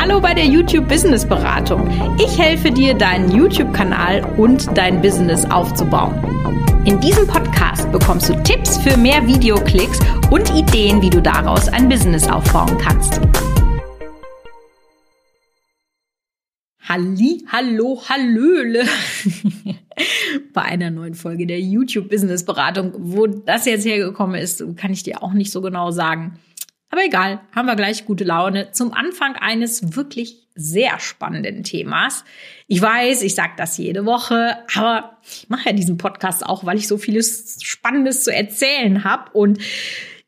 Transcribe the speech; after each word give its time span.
Hallo 0.00 0.20
bei 0.20 0.32
der 0.32 0.46
YouTube 0.46 0.86
Business 0.88 1.26
Beratung. 1.26 1.90
Ich 2.20 2.38
helfe 2.38 2.70
dir, 2.70 2.94
deinen 2.94 3.34
YouTube-Kanal 3.34 4.24
und 4.36 4.68
dein 4.78 5.02
Business 5.02 5.44
aufzubauen. 5.44 6.14
In 6.84 7.00
diesem 7.00 7.26
Podcast 7.26 7.90
bekommst 7.90 8.28
du 8.28 8.40
Tipps 8.44 8.78
für 8.78 8.96
mehr 8.96 9.26
Videoklicks 9.26 9.98
und 10.30 10.54
Ideen, 10.54 11.02
wie 11.02 11.10
du 11.10 11.20
daraus 11.20 11.68
ein 11.68 11.88
Business 11.88 12.28
aufbauen 12.28 12.78
kannst. 12.78 13.20
Halli, 16.88 17.44
hallo, 17.50 18.00
hallöle. 18.08 18.84
Bei 20.54 20.62
einer 20.62 20.92
neuen 20.92 21.14
Folge 21.14 21.44
der 21.44 21.60
YouTube 21.60 22.08
Business 22.08 22.44
Beratung. 22.44 22.92
Wo 22.96 23.26
das 23.26 23.66
jetzt 23.66 23.84
hergekommen 23.84 24.40
ist, 24.40 24.64
kann 24.76 24.92
ich 24.92 25.02
dir 25.02 25.24
auch 25.24 25.32
nicht 25.32 25.50
so 25.50 25.60
genau 25.60 25.90
sagen. 25.90 26.38
Aber 26.90 27.04
egal, 27.04 27.40
haben 27.54 27.66
wir 27.66 27.76
gleich 27.76 28.06
gute 28.06 28.24
Laune 28.24 28.72
zum 28.72 28.92
Anfang 28.92 29.36
eines 29.36 29.94
wirklich 29.96 30.48
sehr 30.54 30.98
spannenden 30.98 31.62
Themas. 31.62 32.24
Ich 32.66 32.82
weiß, 32.82 33.22
ich 33.22 33.34
sage 33.34 33.52
das 33.56 33.76
jede 33.78 34.06
Woche, 34.06 34.56
aber 34.74 35.18
ich 35.22 35.48
mache 35.48 35.68
ja 35.68 35.72
diesen 35.72 35.98
Podcast 35.98 36.44
auch, 36.44 36.64
weil 36.64 36.78
ich 36.78 36.88
so 36.88 36.98
vieles 36.98 37.58
Spannendes 37.62 38.24
zu 38.24 38.34
erzählen 38.34 39.04
habe 39.04 39.30
und 39.32 39.58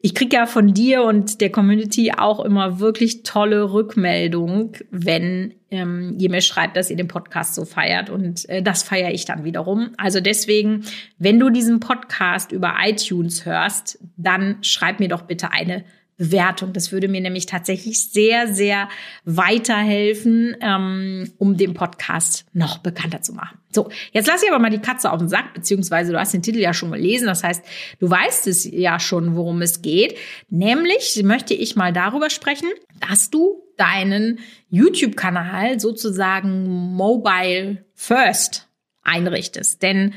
ich 0.02 0.14
kriege 0.14 0.36
ja 0.36 0.46
von 0.46 0.72
dir 0.72 1.02
und 1.02 1.42
der 1.42 1.50
Community 1.50 2.12
auch 2.16 2.40
immer 2.40 2.80
wirklich 2.80 3.22
tolle 3.22 3.70
Rückmeldung, 3.72 4.72
wenn 4.90 5.54
ähm, 5.70 6.16
ihr 6.18 6.30
mir 6.30 6.40
schreibt, 6.40 6.76
dass 6.76 6.88
ihr 6.88 6.96
den 6.96 7.08
Podcast 7.08 7.54
so 7.54 7.66
feiert. 7.66 8.08
Und 8.08 8.48
äh, 8.48 8.62
das 8.62 8.82
feiere 8.82 9.12
ich 9.12 9.26
dann 9.26 9.44
wiederum. 9.44 9.90
Also 9.98 10.20
deswegen, 10.20 10.84
wenn 11.18 11.38
du 11.38 11.50
diesen 11.50 11.80
Podcast 11.80 12.50
über 12.50 12.76
iTunes 12.82 13.44
hörst, 13.44 13.98
dann 14.16 14.56
schreib 14.62 15.00
mir 15.00 15.08
doch 15.08 15.22
bitte 15.22 15.52
eine 15.52 15.84
Bewertung. 16.20 16.74
Das 16.74 16.92
würde 16.92 17.08
mir 17.08 17.22
nämlich 17.22 17.46
tatsächlich 17.46 18.10
sehr, 18.10 18.52
sehr 18.52 18.90
weiterhelfen, 19.24 20.54
ähm, 20.60 21.32
um 21.38 21.56
den 21.56 21.72
Podcast 21.72 22.44
noch 22.52 22.76
bekannter 22.78 23.22
zu 23.22 23.32
machen. 23.32 23.58
So, 23.72 23.88
jetzt 24.12 24.28
lass 24.28 24.42
ich 24.42 24.50
aber 24.50 24.58
mal 24.58 24.68
die 24.68 24.80
Katze 24.80 25.10
auf 25.10 25.18
den 25.18 25.28
Sack, 25.28 25.54
beziehungsweise 25.54 26.12
du 26.12 26.20
hast 26.20 26.34
den 26.34 26.42
Titel 26.42 26.58
ja 26.58 26.74
schon 26.74 26.92
gelesen. 26.92 27.26
Das 27.26 27.42
heißt, 27.42 27.64
du 28.00 28.10
weißt 28.10 28.48
es 28.48 28.70
ja 28.70 29.00
schon, 29.00 29.34
worum 29.34 29.62
es 29.62 29.80
geht. 29.80 30.18
Nämlich 30.50 31.22
möchte 31.24 31.54
ich 31.54 31.74
mal 31.74 31.92
darüber 31.92 32.28
sprechen, 32.28 32.68
dass 33.08 33.30
du 33.30 33.62
deinen 33.78 34.40
YouTube-Kanal 34.68 35.80
sozusagen 35.80 36.68
mobile 36.68 37.82
first 37.94 38.68
einrichtest. 39.02 39.82
Denn 39.82 40.12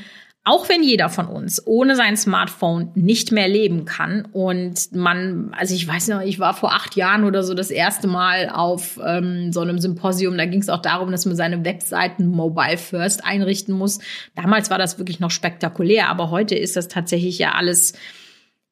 auch 0.46 0.68
wenn 0.68 0.82
jeder 0.82 1.08
von 1.08 1.26
uns 1.26 1.66
ohne 1.66 1.96
sein 1.96 2.18
Smartphone 2.18 2.90
nicht 2.94 3.32
mehr 3.32 3.48
leben 3.48 3.86
kann 3.86 4.28
und 4.32 4.92
man, 4.92 5.50
also 5.56 5.74
ich 5.74 5.88
weiß 5.88 6.08
noch, 6.08 6.20
ich 6.20 6.38
war 6.38 6.52
vor 6.52 6.74
acht 6.74 6.96
Jahren 6.96 7.24
oder 7.24 7.42
so 7.42 7.54
das 7.54 7.70
erste 7.70 8.06
Mal 8.08 8.50
auf 8.50 9.00
ähm, 9.02 9.52
so 9.52 9.60
einem 9.60 9.78
Symposium, 9.78 10.36
da 10.36 10.44
ging 10.44 10.60
es 10.60 10.68
auch 10.68 10.82
darum, 10.82 11.10
dass 11.10 11.24
man 11.24 11.34
seine 11.34 11.64
Webseiten 11.64 12.26
mobile 12.26 12.76
first 12.76 13.24
einrichten 13.24 13.74
muss. 13.74 14.00
Damals 14.36 14.68
war 14.68 14.76
das 14.76 14.98
wirklich 14.98 15.18
noch 15.18 15.30
spektakulär, 15.30 16.10
aber 16.10 16.30
heute 16.30 16.54
ist 16.56 16.76
das 16.76 16.88
tatsächlich 16.88 17.38
ja 17.38 17.52
alles, 17.52 17.94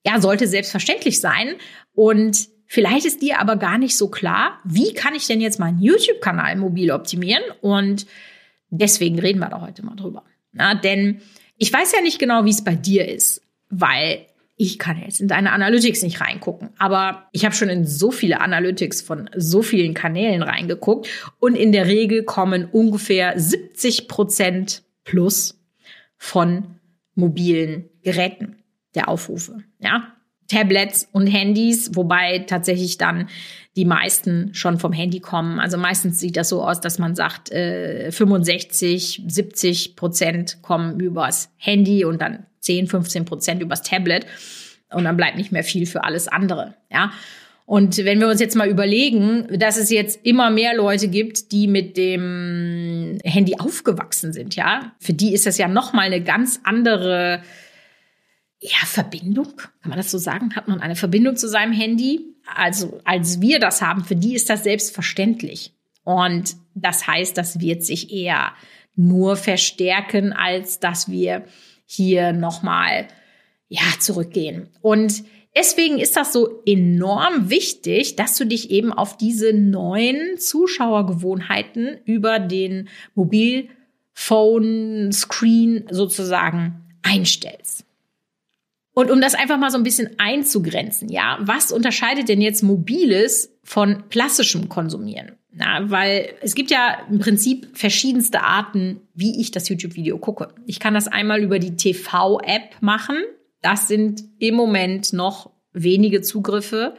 ja, 0.05 0.21
sollte 0.21 0.47
selbstverständlich 0.47 1.21
sein 1.21 1.55
und 1.95 2.53
Vielleicht 2.73 3.05
ist 3.05 3.21
dir 3.21 3.39
aber 3.39 3.57
gar 3.57 3.77
nicht 3.77 3.99
so 3.99 4.09
klar, 4.09 4.59
wie 4.65 4.95
kann 4.95 5.15
ich 5.15 5.27
denn 5.27 5.43
jetzt 5.43 5.61
meinen 5.61 5.79
YouTube-Kanal 5.79 6.57
mobil 6.57 6.91
optimieren? 6.91 7.43
Und 7.61 8.07
deswegen 8.71 9.19
reden 9.19 9.41
wir 9.41 9.51
da 9.51 9.61
heute 9.61 9.85
mal 9.85 9.95
drüber. 9.95 10.25
Na, 10.53 10.75
denn 10.75 11.21
ich 11.63 11.73
weiß 11.73 11.93
ja 11.93 12.01
nicht 12.01 12.19
genau, 12.19 12.45
wie 12.45 12.51
es 12.51 12.65
bei 12.65 12.75
dir 12.75 13.07
ist, 13.07 13.41
weil 13.71 14.27
ich 14.57 14.81
kann 14.81 15.01
jetzt 15.01 15.21
in 15.21 15.29
deine 15.29 15.53
Analytics 15.53 16.03
nicht 16.03 16.21
reingucken, 16.21 16.71
aber 16.77 17.29
ich 17.31 17.45
habe 17.45 17.55
schon 17.55 17.69
in 17.69 17.87
so 17.87 18.11
viele 18.11 18.41
Analytics 18.41 19.01
von 19.01 19.31
so 19.37 19.63
vielen 19.63 19.95
Kanälen 19.95 20.43
reingeguckt 20.43 21.07
und 21.39 21.55
in 21.55 21.71
der 21.71 21.87
Regel 21.87 22.25
kommen 22.25 22.65
ungefähr 22.65 23.39
70 23.39 24.09
Prozent 24.09 24.83
plus 25.05 25.57
von 26.17 26.81
mobilen 27.15 27.89
Geräten 28.03 28.57
der 28.97 29.09
Aufrufe. 29.09 29.63
Ja, 29.79 30.17
Tablets 30.49 31.09
und 31.13 31.29
Handys, 31.29 31.95
wobei 31.95 32.41
tatsächlich 32.41 32.99
dann 32.99 33.29
die 33.77 33.85
meisten 33.85 34.55
schon 34.55 34.79
vom 34.79 34.93
Handy 34.93 35.21
kommen. 35.21 35.59
Also 35.59 35.79
meistens 35.79 36.21
sieht 36.21 36.37
das 36.37 36.51
so 36.51 36.63
aus, 36.63 36.81
dass 36.81 36.99
man 36.99 37.15
sagt, 37.15 37.51
äh, 37.51 38.13
65, 38.13 39.23
70 39.27 39.97
Prozent 39.97 40.59
kommen 40.63 41.01
übers 41.01 41.51
Handy 41.57 42.05
und 42.05 42.21
dann 42.21 42.47
10, 42.61 42.87
15 42.87 43.25
Prozent 43.25 43.63
übers 43.63 43.83
Tablet. 43.83 44.27
Und 44.91 45.05
dann 45.05 45.17
bleibt 45.17 45.39
nicht 45.39 45.53
mehr 45.53 45.65
viel 45.65 45.87
für 45.87 46.05
alles 46.05 46.29
andere. 46.29 46.75
Ja. 46.91 47.13
Und 47.65 47.97
wenn 47.97 48.21
wir 48.21 48.29
uns 48.29 48.41
jetzt 48.41 48.57
mal 48.57 48.69
überlegen, 48.69 49.47
dass 49.59 49.79
es 49.79 49.89
jetzt 49.89 50.27
immer 50.27 50.51
mehr 50.51 50.77
Leute 50.77 51.09
gibt, 51.09 51.53
die 51.53 51.69
mit 51.69 51.97
dem 51.97 53.19
Handy 53.25 53.57
aufgewachsen 53.59 54.35
sind, 54.35 54.55
ja, 54.57 54.93
für 54.99 55.15
die 55.15 55.33
ist 55.33 55.47
das 55.47 55.57
ja 55.57 55.69
noch 55.69 55.95
mal 55.95 56.03
eine 56.03 56.23
ganz 56.23 56.61
andere 56.65 57.43
ja, 58.61 58.85
Verbindung, 58.85 59.57
kann 59.57 59.89
man 59.89 59.97
das 59.97 60.11
so 60.11 60.19
sagen? 60.19 60.55
Hat 60.55 60.69
man 60.69 60.81
eine 60.81 60.97
Verbindung 60.97 61.37
zu 61.37 61.49
seinem 61.49 61.73
Handy? 61.73 62.32
Also 62.47 63.01
als 63.05 63.41
wir 63.41 63.59
das 63.59 63.83
haben, 63.83 64.05
für 64.05 64.17
die 64.17 64.35
ist 64.35 64.51
das 64.51 64.65
selbstverständlich. 64.65 65.73
Und 66.05 66.57
das 66.75 67.07
heißt, 67.07 67.37
das 67.37 67.61
wird 67.61 67.85
sich 67.85 68.13
eher 68.13 68.53
nur 68.95 69.37
verstärken, 69.37 70.33
als 70.33 70.81
dass 70.81 71.11
wir 71.11 71.45
hier 71.87 72.33
nochmal, 72.33 73.07
ja, 73.69 73.83
zurückgehen. 73.99 74.69
Und 74.81 75.25
deswegen 75.57 75.99
ist 75.99 76.17
das 76.17 76.33
so 76.33 76.63
enorm 76.67 77.51
wichtig, 77.51 78.17
dass 78.17 78.37
du 78.37 78.47
dich 78.47 78.71
eben 78.71 78.93
auf 78.93 79.17
diese 79.17 79.53
neuen 79.53 80.39
Zuschauergewohnheiten 80.39 81.99
über 82.05 82.39
den 82.39 82.89
Mobilphone-Screen 83.15 85.87
sozusagen 85.91 86.83
einstellst. 87.03 87.62
Und 88.95 89.11
um 89.11 89.21
das 89.21 89.35
einfach 89.35 89.59
mal 89.59 89.71
so 89.71 89.79
ein 89.79 89.85
bisschen 89.85 90.11
einzugrenzen, 90.19 91.09
ja, 91.09 91.39
was 91.41 91.73
unterscheidet 91.73 92.29
denn 92.29 92.43
jetzt 92.43 92.63
mobiles 92.63 93.57
von 93.65 94.09
klassischem 94.11 94.69
Konsumieren? 94.69 95.33
Na, 95.55 95.91
weil 95.91 96.35
es 96.41 96.55
gibt 96.55 96.71
ja 96.71 96.99
im 97.11 97.19
Prinzip 97.19 97.77
verschiedenste 97.77 98.43
Arten, 98.43 99.01
wie 99.15 99.41
ich 99.41 99.51
das 99.51 99.69
YouTube-Video 99.69 100.19
gucke. 100.19 100.49
Ich 100.67 100.81
kann 100.81 100.95
das 100.95 101.09
einmal 101.09 101.43
über 101.43 101.59
die 101.59 101.77
TV-App 101.77 102.81
machen. 102.81 103.17
Das 103.61 103.87
sind 103.87 104.25
im 104.39 104.55
Moment 104.55 105.13
noch 105.13 105.51
wenige 105.75 106.23
Zugriffe, 106.23 106.95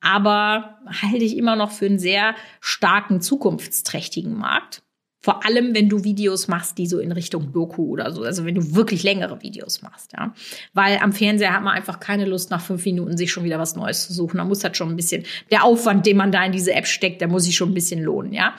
aber 0.00 0.78
halte 0.86 1.24
ich 1.24 1.36
immer 1.36 1.56
noch 1.56 1.72
für 1.72 1.86
einen 1.86 1.98
sehr 1.98 2.36
starken 2.60 3.20
zukunftsträchtigen 3.20 4.36
Markt. 4.36 4.82
Vor 5.26 5.44
allem, 5.44 5.74
wenn 5.74 5.88
du 5.88 6.04
Videos 6.04 6.46
machst, 6.46 6.78
die 6.78 6.86
so 6.86 7.00
in 7.00 7.10
Richtung 7.10 7.52
Doku 7.52 7.88
oder 7.88 8.12
so, 8.12 8.22
also 8.22 8.44
wenn 8.44 8.54
du 8.54 8.76
wirklich 8.76 9.02
längere 9.02 9.42
Videos 9.42 9.82
machst, 9.82 10.12
ja. 10.12 10.32
Weil 10.72 10.98
am 10.98 11.12
Fernseher 11.12 11.52
hat 11.52 11.64
man 11.64 11.74
einfach 11.74 11.98
keine 11.98 12.26
Lust, 12.26 12.52
nach 12.52 12.60
fünf 12.60 12.84
Minuten 12.84 13.16
sich 13.16 13.32
schon 13.32 13.42
wieder 13.42 13.58
was 13.58 13.74
Neues 13.74 14.06
zu 14.06 14.12
suchen. 14.12 14.36
Da 14.36 14.44
muss 14.44 14.62
halt 14.62 14.76
schon 14.76 14.88
ein 14.88 14.94
bisschen, 14.94 15.24
der 15.50 15.64
Aufwand, 15.64 16.06
den 16.06 16.16
man 16.16 16.30
da 16.30 16.44
in 16.44 16.52
diese 16.52 16.72
App 16.72 16.86
steckt, 16.86 17.20
der 17.20 17.26
muss 17.26 17.42
sich 17.42 17.56
schon 17.56 17.70
ein 17.70 17.74
bisschen 17.74 18.04
lohnen, 18.04 18.32
ja. 18.32 18.54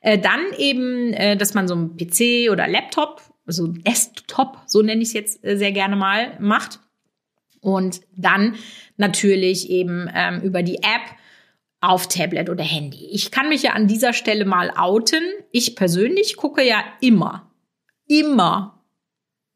Äh, 0.00 0.16
dann 0.16 0.38
eben, 0.58 1.12
äh, 1.12 1.36
dass 1.36 1.54
man 1.54 1.66
so 1.66 1.74
ein 1.74 1.96
PC 1.96 2.52
oder 2.52 2.68
Laptop, 2.68 3.20
also 3.44 3.66
Desktop, 3.66 4.58
so 4.66 4.80
nenne 4.80 5.02
ich 5.02 5.08
es 5.08 5.14
jetzt 5.14 5.44
äh, 5.44 5.56
sehr 5.56 5.72
gerne 5.72 5.96
mal, 5.96 6.38
macht. 6.38 6.78
Und 7.60 8.00
dann 8.16 8.54
natürlich 8.96 9.70
eben 9.70 10.08
ähm, 10.14 10.40
über 10.42 10.62
die 10.62 10.84
App 10.84 11.02
auf 11.82 12.06
Tablet 12.06 12.48
oder 12.48 12.64
Handy. 12.64 13.08
Ich 13.10 13.30
kann 13.30 13.48
mich 13.48 13.64
ja 13.64 13.72
an 13.72 13.88
dieser 13.88 14.12
Stelle 14.12 14.44
mal 14.44 14.70
outen. 14.70 15.22
Ich 15.50 15.74
persönlich 15.76 16.36
gucke 16.36 16.66
ja 16.66 16.82
immer, 17.00 17.50
immer. 18.06 18.78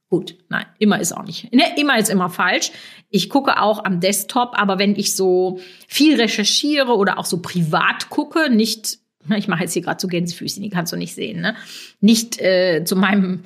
Gut, 0.09 0.37
nein, 0.49 0.67
immer 0.79 1.01
ist 1.01 1.13
auch 1.13 1.25
nicht. 1.25 1.53
Ne, 1.55 1.63
immer 1.79 1.99
ist 1.99 2.11
immer 2.11 2.29
falsch. 2.29 2.73
Ich 3.11 3.31
gucke 3.31 3.61
auch 3.61 3.85
am 3.85 4.01
Desktop, 4.01 4.53
aber 4.55 4.79
wenn 4.79 4.97
ich 4.97 5.15
so 5.15 5.61
viel 5.89 6.21
recherchiere 6.21 6.97
oder 6.97 7.19
auch 7.19 7.25
so 7.25 7.41
privat 7.41 8.11
gucke, 8.11 8.51
nicht, 8.51 8.99
ich 9.37 9.49
mache 9.49 9.63
jetzt 9.63 9.73
hier 9.73 9.83
gerade 9.83 10.01
so 10.01 10.09
Gänsefüßchen, 10.09 10.63
die 10.63 10.71
kannst 10.71 10.93
du 10.93 10.97
nicht 10.97 11.15
sehen, 11.15 11.41
ne? 11.41 11.57
Nicht 12.01 12.41
äh, 12.41 12.83
zu 12.85 12.97
meinem 12.97 13.45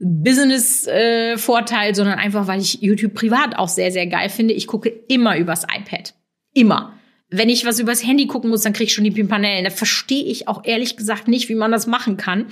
Business-Vorteil, 0.00 1.90
äh, 1.90 1.94
sondern 1.94 2.18
einfach, 2.18 2.46
weil 2.46 2.60
ich 2.60 2.82
YouTube 2.82 3.14
privat 3.14 3.56
auch 3.56 3.68
sehr, 3.68 3.90
sehr 3.90 4.06
geil 4.06 4.28
finde. 4.28 4.54
Ich 4.54 4.66
gucke 4.66 4.88
immer 5.08 5.36
übers 5.36 5.64
iPad. 5.64 6.14
Immer. 6.54 6.97
Wenn 7.30 7.50
ich 7.50 7.66
was 7.66 7.78
übers 7.78 8.06
Handy 8.06 8.26
gucken 8.26 8.48
muss, 8.48 8.62
dann 8.62 8.72
kriege 8.72 8.88
ich 8.88 8.94
schon 8.94 9.04
die 9.04 9.10
Pimpanellen. 9.10 9.64
Da 9.64 9.70
verstehe 9.70 10.24
ich 10.24 10.48
auch 10.48 10.64
ehrlich 10.64 10.96
gesagt 10.96 11.28
nicht, 11.28 11.50
wie 11.50 11.54
man 11.54 11.70
das 11.70 11.86
machen 11.86 12.16
kann. 12.16 12.46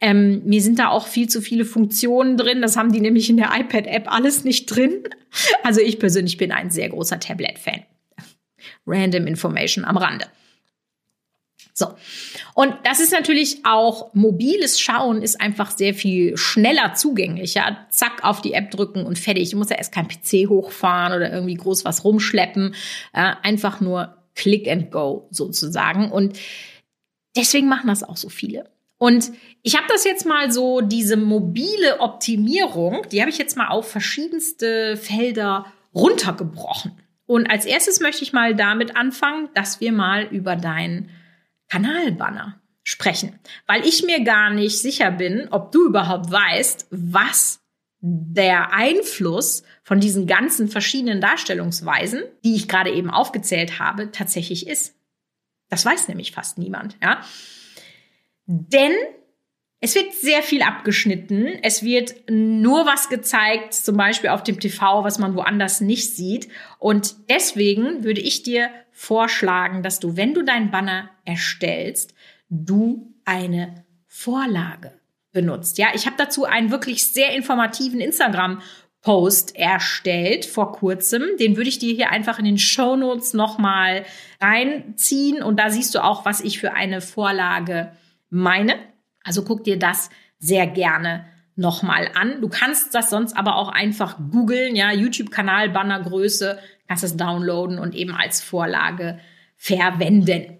Ähm, 0.00 0.42
mir 0.44 0.62
sind 0.62 0.78
da 0.78 0.88
auch 0.88 1.08
viel 1.08 1.28
zu 1.28 1.40
viele 1.40 1.64
Funktionen 1.64 2.36
drin. 2.36 2.62
Das 2.62 2.76
haben 2.76 2.92
die 2.92 3.00
nämlich 3.00 3.28
in 3.28 3.36
der 3.36 3.50
iPad-App 3.52 4.12
alles 4.12 4.44
nicht 4.44 4.66
drin. 4.66 5.02
Also 5.64 5.80
ich 5.80 5.98
persönlich 5.98 6.36
bin 6.36 6.52
ein 6.52 6.70
sehr 6.70 6.88
großer 6.88 7.18
Tablet-Fan. 7.18 7.82
Random 8.86 9.26
Information 9.26 9.84
am 9.84 9.96
Rande. 9.96 10.26
So. 11.72 11.94
Und 12.54 12.74
das 12.84 13.00
ist 13.00 13.12
natürlich 13.12 13.64
auch 13.64 14.12
mobiles 14.14 14.80
Schauen 14.80 15.22
ist 15.22 15.40
einfach 15.40 15.70
sehr 15.70 15.94
viel 15.94 16.36
schneller 16.36 16.94
zugänglich. 16.94 17.54
Ja, 17.54 17.86
zack, 17.90 18.22
auf 18.22 18.42
die 18.42 18.52
App 18.52 18.70
drücken 18.70 19.04
und 19.04 19.18
fertig. 19.18 19.44
Ich 19.44 19.54
muss 19.54 19.70
ja 19.70 19.76
erst 19.76 19.92
kein 19.92 20.06
PC 20.06 20.48
hochfahren 20.48 21.14
oder 21.14 21.32
irgendwie 21.32 21.54
groß 21.54 21.84
was 21.84 22.04
rumschleppen. 22.04 22.74
Äh, 23.12 23.32
einfach 23.42 23.80
nur 23.80 24.19
Click 24.34 24.68
and 24.68 24.90
Go 24.90 25.28
sozusagen. 25.30 26.10
Und 26.10 26.38
deswegen 27.36 27.68
machen 27.68 27.88
das 27.88 28.02
auch 28.02 28.16
so 28.16 28.28
viele. 28.28 28.70
Und 28.98 29.32
ich 29.62 29.76
habe 29.76 29.86
das 29.88 30.04
jetzt 30.04 30.26
mal 30.26 30.52
so, 30.52 30.82
diese 30.82 31.16
mobile 31.16 32.00
Optimierung, 32.00 33.06
die 33.10 33.20
habe 33.20 33.30
ich 33.30 33.38
jetzt 33.38 33.56
mal 33.56 33.68
auf 33.68 33.90
verschiedenste 33.90 34.96
Felder 34.96 35.66
runtergebrochen. 35.94 36.92
Und 37.24 37.46
als 37.46 37.64
erstes 37.64 38.00
möchte 38.00 38.24
ich 38.24 38.32
mal 38.32 38.54
damit 38.54 38.96
anfangen, 38.96 39.48
dass 39.54 39.80
wir 39.80 39.92
mal 39.92 40.24
über 40.24 40.56
deinen 40.56 41.10
Kanalbanner 41.70 42.60
sprechen, 42.82 43.38
weil 43.66 43.86
ich 43.86 44.04
mir 44.04 44.22
gar 44.24 44.50
nicht 44.50 44.78
sicher 44.78 45.10
bin, 45.10 45.48
ob 45.50 45.72
du 45.72 45.86
überhaupt 45.86 46.30
weißt, 46.30 46.88
was 46.90 47.60
der 48.00 48.72
Einfluss 48.72 49.62
von 49.82 50.00
diesen 50.00 50.26
ganzen 50.26 50.68
verschiedenen 50.68 51.20
Darstellungsweisen, 51.20 52.22
die 52.44 52.54
ich 52.54 52.68
gerade 52.68 52.90
eben 52.90 53.10
aufgezählt 53.10 53.78
habe, 53.78 54.10
tatsächlich 54.10 54.66
ist. 54.66 54.94
Das 55.68 55.84
weiß 55.84 56.08
nämlich 56.08 56.32
fast 56.32 56.58
niemand, 56.58 56.96
ja. 57.02 57.20
Denn 58.46 58.92
es 59.80 59.94
wird 59.94 60.12
sehr 60.12 60.42
viel 60.42 60.62
abgeschnitten. 60.62 61.46
Es 61.62 61.82
wird 61.82 62.14
nur 62.28 62.84
was 62.86 63.08
gezeigt, 63.08 63.72
zum 63.72 63.96
Beispiel 63.96 64.30
auf 64.30 64.42
dem 64.42 64.60
TV, 64.60 65.04
was 65.04 65.18
man 65.18 65.34
woanders 65.34 65.80
nicht 65.80 66.14
sieht. 66.14 66.48
Und 66.78 67.14
deswegen 67.30 68.04
würde 68.04 68.20
ich 68.20 68.42
dir 68.42 68.70
vorschlagen, 68.90 69.82
dass 69.82 70.00
du, 70.00 70.16
wenn 70.16 70.34
du 70.34 70.42
deinen 70.42 70.70
Banner 70.70 71.10
erstellst, 71.24 72.14
du 72.50 73.14
eine 73.24 73.84
Vorlage 74.06 74.99
benutzt. 75.32 75.78
Ja, 75.78 75.88
ich 75.94 76.06
habe 76.06 76.16
dazu 76.18 76.44
einen 76.44 76.70
wirklich 76.70 77.04
sehr 77.04 77.34
informativen 77.34 78.00
Instagram 78.00 78.60
Post 79.02 79.56
erstellt 79.56 80.44
vor 80.44 80.72
kurzem. 80.72 81.24
Den 81.38 81.56
würde 81.56 81.70
ich 81.70 81.78
dir 81.78 81.94
hier 81.94 82.10
einfach 82.10 82.38
in 82.38 82.44
den 82.44 82.58
Show 82.58 82.96
Notes 82.96 83.32
nochmal 83.32 84.04
reinziehen. 84.40 85.42
Und 85.42 85.58
da 85.58 85.70
siehst 85.70 85.94
du 85.94 86.04
auch, 86.04 86.26
was 86.26 86.40
ich 86.40 86.58
für 86.58 86.74
eine 86.74 87.00
Vorlage 87.00 87.92
meine. 88.28 88.74
Also 89.24 89.42
guck 89.42 89.64
dir 89.64 89.78
das 89.78 90.10
sehr 90.38 90.66
gerne 90.66 91.24
nochmal 91.56 92.10
an. 92.14 92.40
Du 92.40 92.48
kannst 92.48 92.94
das 92.94 93.10
sonst 93.10 93.36
aber 93.36 93.56
auch 93.56 93.68
einfach 93.68 94.18
googeln, 94.30 94.76
ja, 94.76 94.92
YouTube-Kanal, 94.92 95.70
Bannergröße, 95.70 96.58
kannst 96.88 97.04
es 97.04 97.16
downloaden 97.16 97.78
und 97.78 97.94
eben 97.94 98.14
als 98.14 98.42
Vorlage 98.42 99.18
verwenden. 99.56 100.58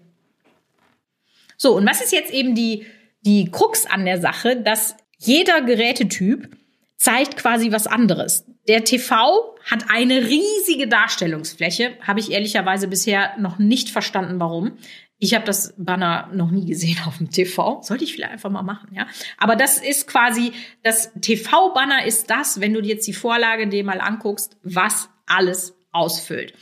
So, 1.57 1.75
und 1.75 1.87
was 1.87 2.01
ist 2.01 2.11
jetzt 2.11 2.31
eben 2.31 2.55
die, 2.55 2.85
die 3.21 3.49
Krux 3.51 3.85
an 3.85 4.05
der 4.05 4.19
Sache, 4.19 4.57
dass 4.57 4.95
jeder 5.17 5.61
Gerätetyp 5.61 6.49
zeigt 6.97 7.37
quasi 7.37 7.71
was 7.71 7.87
anderes. 7.87 8.45
Der 8.67 8.83
TV 8.83 9.55
hat 9.69 9.85
eine 9.89 10.27
riesige 10.27 10.87
Darstellungsfläche, 10.87 11.93
habe 12.01 12.19
ich 12.19 12.31
ehrlicherweise 12.31 12.87
bisher 12.87 13.37
noch 13.39 13.57
nicht 13.57 13.89
verstanden, 13.89 14.39
warum. 14.39 14.77
Ich 15.17 15.33
habe 15.35 15.45
das 15.45 15.73
Banner 15.77 16.29
noch 16.33 16.51
nie 16.51 16.65
gesehen 16.65 16.97
auf 17.05 17.17
dem 17.17 17.29
TV. 17.29 17.81
Sollte 17.83 18.03
ich 18.03 18.13
vielleicht 18.13 18.33
einfach 18.33 18.49
mal 18.49 18.63
machen, 18.63 18.89
ja. 18.93 19.07
Aber 19.37 19.55
das 19.55 19.77
ist 19.77 20.07
quasi, 20.07 20.51
das 20.83 21.11
TV-Banner 21.21 22.05
ist 22.05 22.29
das, 22.29 22.59
wenn 22.59 22.73
du 22.73 22.81
dir 22.81 22.95
jetzt 22.95 23.07
die 23.07 23.13
Vorlage 23.13 23.67
dir 23.67 23.83
mal 23.83 24.01
anguckst, 24.01 24.57
was 24.63 25.09
alles 25.27 25.75
ausfüllt. 25.91 26.53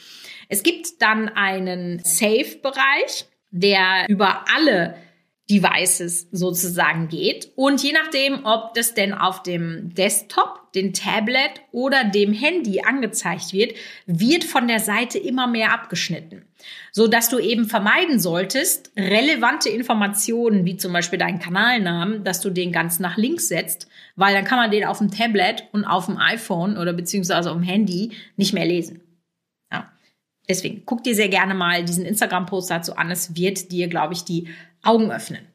Es 0.49 0.63
gibt 0.63 1.01
dann 1.01 1.29
einen 1.29 1.99
Safe-Bereich 2.03 3.27
der 3.51 4.05
über 4.09 4.45
alle 4.55 4.95
Devices 5.49 6.27
sozusagen 6.31 7.07
geht. 7.07 7.51
Und 7.55 7.81
je 7.83 7.91
nachdem, 7.91 8.45
ob 8.45 8.75
das 8.75 8.93
denn 8.93 9.13
auf 9.13 9.41
dem 9.41 9.93
Desktop, 9.95 10.71
dem 10.73 10.93
Tablet 10.93 11.61
oder 11.71 12.03
dem 12.03 12.33
Handy 12.33 12.81
angezeigt 12.81 13.51
wird, 13.51 13.73
wird 14.05 14.43
von 14.43 14.67
der 14.67 14.79
Seite 14.79 15.17
immer 15.17 15.47
mehr 15.47 15.73
abgeschnitten. 15.73 16.45
So 16.91 17.07
dass 17.07 17.29
du 17.29 17.39
eben 17.39 17.65
vermeiden 17.65 18.19
solltest, 18.19 18.91
relevante 18.95 19.69
Informationen, 19.69 20.65
wie 20.65 20.77
zum 20.77 20.93
Beispiel 20.93 21.17
deinen 21.17 21.39
Kanalnamen, 21.39 22.23
dass 22.23 22.41
du 22.41 22.51
den 22.51 22.71
ganz 22.71 22.99
nach 22.99 23.17
links 23.17 23.47
setzt, 23.47 23.87
weil 24.15 24.35
dann 24.35 24.45
kann 24.45 24.59
man 24.59 24.69
den 24.69 24.85
auf 24.85 24.99
dem 24.99 25.09
Tablet 25.09 25.63
und 25.71 25.85
auf 25.85 26.05
dem 26.05 26.17
iPhone 26.17 26.77
oder 26.77 26.93
beziehungsweise 26.93 27.49
auf 27.49 27.57
dem 27.57 27.63
Handy 27.63 28.11
nicht 28.35 28.53
mehr 28.53 28.65
lesen. 28.65 29.01
Deswegen 30.49 30.81
guck 30.83 31.03
dir 31.03 31.13
sehr 31.13 31.29
gerne 31.29 31.53
mal 31.53 31.85
diesen 31.85 32.05
Instagram-Post 32.05 32.71
dazu 32.71 32.95
an. 32.95 33.11
Es 33.11 33.35
wird 33.35 33.71
dir, 33.71 33.87
glaube 33.87 34.13
ich, 34.15 34.23
die 34.23 34.47
Augen 34.83 35.11
öffnen. 35.11 35.47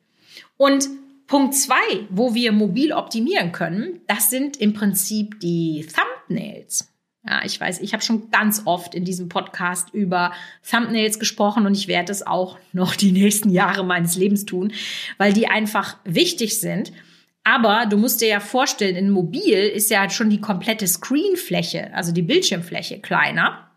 Und 0.56 0.88
Punkt 1.26 1.54
zwei, 1.54 2.06
wo 2.10 2.34
wir 2.34 2.52
mobil 2.52 2.92
optimieren 2.92 3.52
können, 3.52 4.00
das 4.06 4.30
sind 4.30 4.56
im 4.58 4.74
Prinzip 4.74 5.40
die 5.40 5.86
Thumbnails. 5.86 6.90
Ja, 7.26 7.42
ich 7.42 7.58
weiß, 7.58 7.80
ich 7.80 7.94
habe 7.94 8.02
schon 8.02 8.30
ganz 8.30 8.62
oft 8.66 8.94
in 8.94 9.06
diesem 9.06 9.30
Podcast 9.30 9.94
über 9.94 10.32
Thumbnails 10.68 11.18
gesprochen 11.18 11.64
und 11.64 11.74
ich 11.74 11.88
werde 11.88 12.12
es 12.12 12.26
auch 12.26 12.58
noch 12.72 12.94
die 12.94 13.12
nächsten 13.12 13.48
Jahre 13.48 13.82
meines 13.82 14.16
Lebens 14.16 14.44
tun, 14.44 14.72
weil 15.16 15.32
die 15.32 15.46
einfach 15.46 15.96
wichtig 16.04 16.60
sind. 16.60 16.92
Aber 17.42 17.86
du 17.86 17.96
musst 17.96 18.20
dir 18.20 18.28
ja 18.28 18.40
vorstellen, 18.40 18.96
in 18.96 19.10
Mobil 19.10 19.58
ist 19.58 19.90
ja 19.90 20.08
schon 20.10 20.28
die 20.28 20.40
komplette 20.40 20.86
Screenfläche, 20.86 21.92
also 21.94 22.12
die 22.12 22.22
Bildschirmfläche 22.22 23.00
kleiner. 23.00 23.70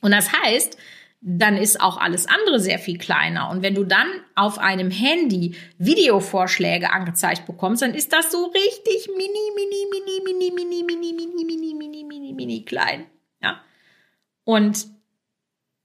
Und 0.00 0.12
das 0.12 0.32
heißt, 0.32 0.76
dann 1.20 1.56
ist 1.56 1.80
auch 1.80 1.96
alles 1.96 2.26
andere 2.26 2.60
sehr 2.60 2.78
viel 2.78 2.96
kleiner. 2.96 3.50
Und 3.50 3.62
wenn 3.62 3.74
du 3.74 3.84
dann 3.84 4.06
auf 4.36 4.58
einem 4.58 4.90
Handy 4.90 5.56
Videovorschläge 5.78 6.92
angezeigt 6.92 7.46
bekommst, 7.46 7.82
dann 7.82 7.94
ist 7.94 8.12
das 8.12 8.30
so 8.30 8.46
richtig 8.46 9.08
mini, 9.16 9.28
mini, 9.54 9.86
mini, 9.90 10.20
mini, 10.24 10.52
mini, 10.52 10.84
mini, 10.84 11.14
mini, 11.14 11.44
mini, 11.44 11.74
mini, 11.74 12.04
mini, 12.04 12.32
mini 12.32 12.64
klein. 12.64 13.06
Ja. 13.42 13.60
Und 14.44 14.86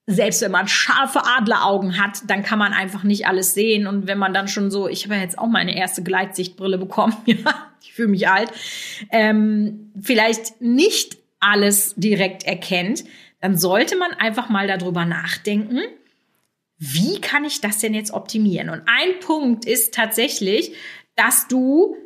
selbst 0.05 0.41
wenn 0.41 0.51
man 0.51 0.67
scharfe 0.67 1.25
Adleraugen 1.25 1.97
hat, 1.97 2.19
dann 2.27 2.43
kann 2.43 2.59
man 2.59 2.73
einfach 2.73 3.03
nicht 3.03 3.25
alles 3.25 3.53
sehen. 3.53 3.87
Und 3.87 4.05
wenn 4.05 4.17
man 4.17 4.33
dann 4.33 4.47
schon 4.47 4.69
so, 4.69 4.87
ich 4.87 5.05
habe 5.05 5.15
ja 5.15 5.21
jetzt 5.21 5.39
auch 5.39 5.47
meine 5.47 5.75
erste 5.75 6.03
Gleitsichtbrille 6.03 6.77
bekommen, 6.77 7.15
ja, 7.25 7.71
ich 7.81 7.93
fühle 7.93 8.09
mich 8.09 8.27
alt, 8.27 8.51
ähm, 9.11 9.91
vielleicht 9.99 10.61
nicht 10.61 11.17
alles 11.39 11.95
direkt 11.95 12.43
erkennt, 12.43 13.03
dann 13.43 13.57
sollte 13.57 13.97
man 13.97 14.13
einfach 14.13 14.47
mal 14.47 14.67
darüber 14.67 15.03
nachdenken, 15.03 15.81
wie 16.77 17.19
kann 17.19 17.43
ich 17.43 17.59
das 17.59 17.79
denn 17.79 17.93
jetzt 17.93 18.13
optimieren? 18.13 18.69
Und 18.69 18.83
ein 18.85 19.19
Punkt 19.19 19.65
ist 19.65 19.93
tatsächlich, 19.93 20.73
dass 21.17 21.49
du 21.49 21.97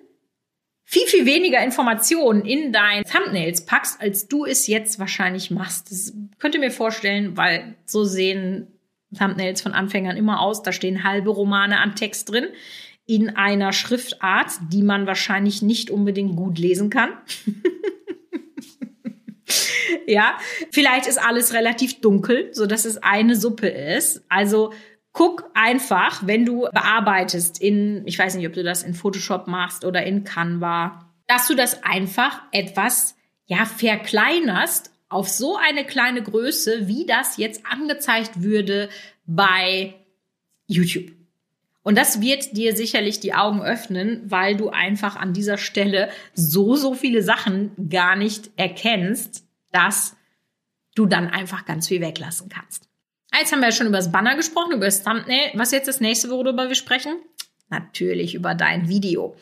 viel, 0.84 1.06
viel 1.06 1.28
weniger 1.28 1.64
Informationen 1.64 2.44
in 2.44 2.74
dein 2.74 3.04
Thumbnails 3.04 3.68
packst, 3.68 4.02
als 4.02 4.28
du 4.28 4.46
es 4.46 4.66
jetzt 4.66 4.98
wahrscheinlich 4.98 5.52
machst. 5.52 5.92
Das 5.92 6.12
könnt 6.40 6.56
ihr 6.56 6.60
mir 6.60 6.72
vorstellen, 6.72 7.38
weil 7.38 7.76
so 7.86 8.04
sehen 8.04 8.70
Thumbnails 9.16 9.62
von 9.62 9.74
Anfängern 9.74 10.18
immer 10.18 10.42
aus. 10.42 10.64
Da 10.64 10.72
stehen 10.72 11.04
halbe 11.04 11.30
Romane 11.30 11.78
an 11.78 11.96
Text 11.96 12.32
drin 12.32 12.48
in 13.06 13.30
einer 13.30 13.74
Schriftart, 13.74 14.54
die 14.74 14.82
man 14.82 15.06
wahrscheinlich 15.06 15.62
nicht 15.62 15.92
unbedingt 15.92 16.36
gut 16.36 16.58
lesen 16.58 16.90
kann. 16.90 17.12
ja, 20.08 20.38
vielleicht 20.72 21.08
ist 21.08 21.18
alles 21.18 21.54
relativ 21.54 22.02
dunkel, 22.02 22.50
so 22.54 22.66
dass 22.66 22.86
es 22.86 22.98
eine 23.02 23.36
Suppe 23.36 23.68
ist. 23.68 24.24
Also 24.30 24.74
guck 25.14 25.50
einfach, 25.54 26.26
wenn 26.28 26.46
du 26.46 26.68
bearbeitest 26.72 27.62
in, 27.62 28.06
ich 28.06 28.20
weiß 28.20 28.36
nicht, 28.36 28.48
ob 28.48 28.54
du 28.54 28.64
das 28.64 28.84
in 28.84 28.94
Photoshop 28.94 29.48
machst 29.48 29.86
oder 29.86 30.04
in 30.04 30.24
Canva, 30.24 31.12
dass 31.28 31.48
du 31.48 31.56
das 31.56 31.84
einfach 31.84 32.42
etwas, 32.52 33.16
ja, 33.46 33.66
verkleinerst 33.66 34.92
auf 35.10 35.30
so 35.30 35.58
eine 35.58 35.86
kleine 35.86 36.22
Größe, 36.22 36.88
wie 36.88 37.06
das 37.06 37.38
jetzt 37.38 37.66
angezeigt 37.66 38.42
würde 38.42 38.90
bei 39.26 39.96
YouTube. 40.68 41.12
Und 41.88 41.98
das 41.98 42.20
wird 42.20 42.58
dir 42.58 42.76
sicherlich 42.76 43.22
die 43.22 43.34
Augen 43.34 43.62
öffnen, 43.62 44.22
weil 44.26 44.58
du 44.58 44.68
einfach 44.68 45.16
an 45.16 45.32
dieser 45.32 45.58
Stelle 45.58 46.10
so, 46.34 46.76
so 46.76 46.94
viele 46.94 47.22
Sachen 47.22 47.72
gar 47.90 48.18
nicht 48.18 48.50
erkennst, 48.58 49.46
dass 49.72 50.18
du 50.96 51.06
dann 51.06 51.30
einfach 51.30 51.64
ganz 51.64 51.88
viel 51.88 52.02
weglassen 52.02 52.50
kannst. 52.50 52.90
Jetzt 53.34 53.54
haben 53.54 53.62
wir 53.62 53.70
ja 53.70 53.72
schon 53.72 53.88
über 53.88 53.96
das 53.96 54.12
Banner 54.12 54.36
gesprochen, 54.36 54.74
über 54.74 54.84
das 54.84 55.02
Thumbnail. 55.02 55.52
Was 55.54 55.70
ist 55.70 55.76
jetzt 55.76 55.88
das 55.88 56.02
nächste, 56.02 56.30
worüber 56.30 56.68
wir 56.68 56.76
sprechen? 56.76 57.22
Natürlich 57.70 58.36
über 58.36 58.54
dein 58.54 58.90
Video. 58.90 59.38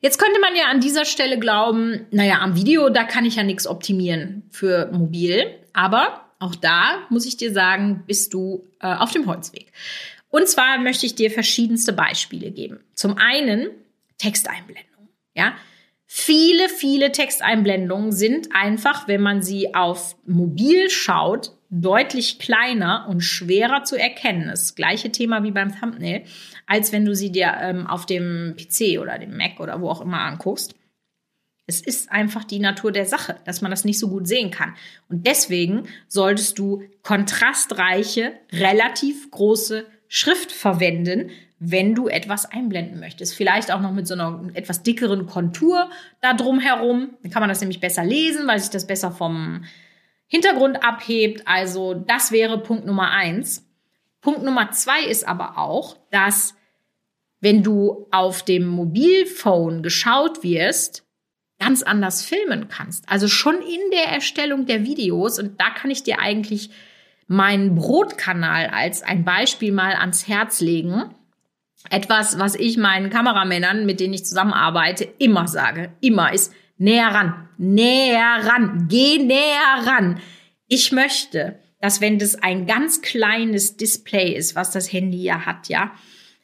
Jetzt 0.00 0.18
könnte 0.18 0.40
man 0.40 0.56
ja 0.56 0.64
an 0.72 0.80
dieser 0.80 1.04
Stelle 1.04 1.38
glauben, 1.38 2.08
naja, 2.10 2.40
am 2.40 2.56
Video, 2.56 2.88
da 2.88 3.04
kann 3.04 3.24
ich 3.24 3.36
ja 3.36 3.44
nichts 3.44 3.68
optimieren 3.68 4.42
für 4.50 4.90
mobil. 4.90 5.46
Aber 5.72 6.24
auch 6.40 6.56
da 6.56 7.06
muss 7.08 7.24
ich 7.24 7.36
dir 7.36 7.52
sagen, 7.52 8.02
bist 8.08 8.34
du 8.34 8.68
äh, 8.80 8.92
auf 8.92 9.12
dem 9.12 9.26
Holzweg. 9.26 9.72
Und 10.34 10.48
zwar 10.48 10.78
möchte 10.78 11.06
ich 11.06 11.14
dir 11.14 11.30
verschiedenste 11.30 11.92
Beispiele 11.92 12.50
geben. 12.50 12.80
Zum 12.94 13.18
einen 13.18 13.68
Texteinblendung. 14.18 15.08
Ja, 15.32 15.54
Viele, 16.06 16.68
viele 16.68 17.12
Texteinblendungen 17.12 18.12
sind 18.12 18.48
einfach, 18.52 19.08
wenn 19.08 19.20
man 19.20 19.42
sie 19.42 19.74
auf 19.74 20.16
mobil 20.26 20.90
schaut, 20.90 21.52
deutlich 21.70 22.38
kleiner 22.38 23.06
und 23.08 23.20
schwerer 23.22 23.84
zu 23.84 23.96
erkennen. 23.96 24.48
Das 24.48 24.74
gleiche 24.74 25.10
Thema 25.10 25.42
wie 25.44 25.50
beim 25.50 25.78
Thumbnail, 25.78 26.24
als 26.66 26.92
wenn 26.92 27.04
du 27.04 27.14
sie 27.14 27.32
dir 27.32 27.54
ähm, 27.60 27.86
auf 27.86 28.04
dem 28.04 28.54
PC 28.56 29.00
oder 29.00 29.18
dem 29.18 29.36
Mac 29.36 29.60
oder 29.60 29.80
wo 29.80 29.88
auch 29.88 30.02
immer 30.02 30.20
anguckst. 30.20 30.74
Es 31.66 31.80
ist 31.80 32.12
einfach 32.12 32.44
die 32.44 32.58
Natur 32.58 32.92
der 32.92 33.06
Sache, 33.06 33.36
dass 33.44 33.62
man 33.62 33.70
das 33.70 33.84
nicht 33.84 33.98
so 33.98 34.08
gut 34.08 34.28
sehen 34.28 34.50
kann. 34.50 34.74
Und 35.08 35.26
deswegen 35.26 35.88
solltest 36.06 36.58
du 36.58 36.82
kontrastreiche, 37.02 38.34
relativ 38.52 39.30
große 39.30 39.86
Schrift 40.08 40.52
verwenden, 40.52 41.30
wenn 41.58 41.94
du 41.94 42.08
etwas 42.08 42.46
einblenden 42.46 43.00
möchtest. 43.00 43.34
Vielleicht 43.34 43.72
auch 43.72 43.80
noch 43.80 43.92
mit 43.92 44.06
so 44.06 44.14
einer 44.14 44.50
etwas 44.54 44.82
dickeren 44.82 45.26
Kontur 45.26 45.90
da 46.20 46.34
drum 46.34 46.60
herum. 46.60 47.10
Dann 47.22 47.30
kann 47.30 47.40
man 47.40 47.48
das 47.48 47.60
nämlich 47.60 47.80
besser 47.80 48.04
lesen, 48.04 48.46
weil 48.46 48.58
sich 48.58 48.70
das 48.70 48.86
besser 48.86 49.10
vom 49.10 49.64
Hintergrund 50.26 50.84
abhebt. 50.84 51.46
Also 51.46 51.94
das 51.94 52.32
wäre 52.32 52.58
Punkt 52.62 52.86
Nummer 52.86 53.10
eins. 53.10 53.66
Punkt 54.20 54.42
Nummer 54.42 54.70
zwei 54.72 55.04
ist 55.04 55.26
aber 55.26 55.58
auch, 55.58 55.96
dass 56.10 56.54
wenn 57.40 57.62
du 57.62 58.08
auf 58.10 58.42
dem 58.42 58.66
Mobilphone 58.66 59.82
geschaut 59.82 60.42
wirst, 60.42 61.04
ganz 61.58 61.82
anders 61.82 62.24
filmen 62.24 62.68
kannst. 62.68 63.08
Also 63.08 63.28
schon 63.28 63.56
in 63.56 63.90
der 63.92 64.06
Erstellung 64.06 64.66
der 64.66 64.84
Videos. 64.84 65.38
Und 65.38 65.60
da 65.60 65.70
kann 65.70 65.90
ich 65.90 66.02
dir 66.02 66.20
eigentlich 66.20 66.70
meinen 67.26 67.74
Brotkanal 67.74 68.66
als 68.66 69.02
ein 69.02 69.24
Beispiel 69.24 69.72
mal 69.72 69.94
ans 69.94 70.28
Herz 70.28 70.60
legen. 70.60 71.04
Etwas, 71.90 72.38
was 72.38 72.54
ich 72.54 72.76
meinen 72.76 73.10
Kameramännern, 73.10 73.86
mit 73.86 74.00
denen 74.00 74.14
ich 74.14 74.24
zusammenarbeite, 74.24 75.04
immer 75.18 75.48
sage, 75.48 75.92
immer 76.00 76.32
ist 76.32 76.52
näher 76.78 77.08
ran, 77.08 77.48
näher 77.58 78.40
ran, 78.42 78.86
geh 78.88 79.18
näher 79.18 79.86
ran. 79.86 80.20
Ich 80.66 80.92
möchte, 80.92 81.58
dass 81.80 82.00
wenn 82.00 82.18
das 82.18 82.36
ein 82.36 82.66
ganz 82.66 83.02
kleines 83.02 83.76
Display 83.76 84.34
ist, 84.34 84.56
was 84.56 84.70
das 84.70 84.92
Handy 84.92 85.22
ja 85.22 85.44
hat, 85.44 85.68
ja, 85.68 85.92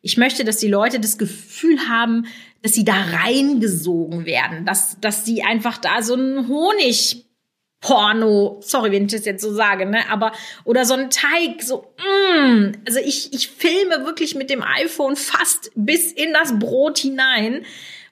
ich 0.03 0.17
möchte, 0.17 0.45
dass 0.45 0.57
die 0.59 0.69
Leute 0.69 0.99
das 0.99 1.19
Gefühl 1.19 1.79
haben, 1.89 2.27
dass 2.63 2.73
sie 2.73 2.85
da 2.85 2.95
reingesogen 2.95 4.25
werden, 4.25 4.65
dass, 4.65 4.99
dass 5.01 5.25
sie 5.25 5.43
einfach 5.43 5.79
da 5.79 6.03
so 6.03 6.15
ein 6.15 6.49
Honig 6.49 7.25
Porno, 7.81 8.61
sorry, 8.63 8.93
wenn 8.93 9.07
ich 9.07 9.13
das 9.13 9.25
jetzt 9.25 9.43
so 9.43 9.53
sage, 9.53 9.87
ne, 9.87 10.09
aber 10.11 10.33
oder 10.65 10.85
so 10.85 10.95
ein 10.95 11.09
Teig, 11.09 11.63
so, 11.63 11.95
mm, 11.99 12.73
also 12.87 13.01
ich 13.01 13.33
ich 13.33 13.49
filme 13.49 14.05
wirklich 14.05 14.35
mit 14.35 14.51
dem 14.51 14.63
iPhone 14.63 15.17
fast 15.17 15.73
bis 15.75 16.13
in 16.13 16.33
das 16.35 16.59
Brot 16.59 16.99
hinein, 16.99 17.65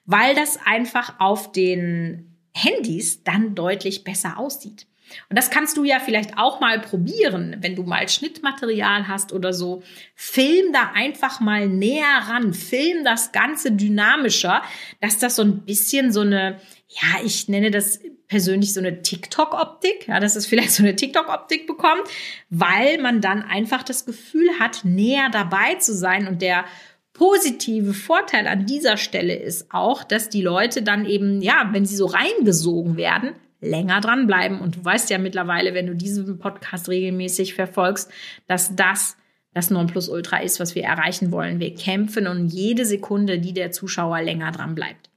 weil 0.05 0.33
das 0.33 0.59
einfach 0.65 1.19
auf 1.19 1.51
den 1.51 2.35
Handys 2.51 3.23
dann 3.23 3.53
deutlich 3.53 4.03
besser 4.03 4.39
aussieht. 4.39 4.87
Und 5.29 5.37
das 5.37 5.49
kannst 5.49 5.77
du 5.77 5.83
ja 5.83 5.99
vielleicht 5.99 6.37
auch 6.37 6.59
mal 6.59 6.79
probieren, 6.79 7.57
wenn 7.61 7.75
du 7.75 7.83
mal 7.83 8.07
Schnittmaterial 8.07 9.07
hast 9.07 9.33
oder 9.33 9.53
so. 9.53 9.81
Film 10.15 10.71
da 10.73 10.91
einfach 10.93 11.39
mal 11.39 11.67
näher 11.67 12.27
ran, 12.27 12.53
film 12.53 13.03
das 13.03 13.31
Ganze 13.31 13.71
dynamischer, 13.71 14.61
dass 15.01 15.17
das 15.17 15.35
so 15.35 15.43
ein 15.43 15.65
bisschen 15.65 16.11
so 16.11 16.21
eine, 16.21 16.59
ja, 16.89 17.23
ich 17.23 17.47
nenne 17.47 17.69
das 17.69 17.99
persönlich 18.27 18.73
so 18.73 18.79
eine 18.79 19.01
TikTok-Optik, 19.01 20.07
ja, 20.07 20.19
dass 20.19 20.35
es 20.35 20.47
vielleicht 20.47 20.71
so 20.71 20.83
eine 20.83 20.95
TikTok-Optik 20.95 21.67
bekommt, 21.67 22.03
weil 22.49 22.99
man 22.99 23.21
dann 23.21 23.43
einfach 23.43 23.83
das 23.83 24.05
Gefühl 24.05 24.49
hat, 24.59 24.83
näher 24.83 25.29
dabei 25.31 25.75
zu 25.75 25.93
sein 25.93 26.27
und 26.27 26.41
der 26.41 26.65
positive 27.13 27.93
Vorteil 27.93 28.47
an 28.47 28.65
dieser 28.65 28.97
Stelle 28.97 29.35
ist 29.35 29.67
auch, 29.71 30.03
dass 30.03 30.29
die 30.29 30.41
Leute 30.41 30.81
dann 30.81 31.05
eben, 31.05 31.41
ja, 31.41 31.69
wenn 31.71 31.85
sie 31.85 31.95
so 31.95 32.05
reingesogen 32.05 32.97
werden, 32.97 33.31
länger 33.61 33.99
dranbleiben. 33.99 34.59
Und 34.59 34.77
du 34.77 34.85
weißt 34.85 35.09
ja 35.09 35.17
mittlerweile, 35.17 35.73
wenn 35.73 35.87
du 35.87 35.95
diesen 35.95 36.39
Podcast 36.39 36.87
regelmäßig 36.87 37.55
verfolgst, 37.55 38.09
dass 38.47 38.75
das 38.75 39.17
das 39.53 39.69
Nonplusultra 39.71 40.37
ist, 40.37 40.59
was 40.59 40.75
wir 40.75 40.83
erreichen 40.83 41.31
wollen. 41.31 41.59
Wir 41.59 41.73
kämpfen 41.73 42.27
um 42.27 42.45
jede 42.45 42.85
Sekunde, 42.85 43.39
die 43.39 43.51
der 43.51 43.71
Zuschauer 43.71 44.21
länger 44.21 44.51
dran 44.51 44.75
bleibt. 44.75 45.08